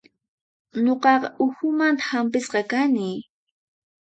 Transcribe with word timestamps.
Nuqaqa 0.83 1.27
uhumanta 1.43 2.03
hampisqa 2.11 2.61
kani. 2.71 3.09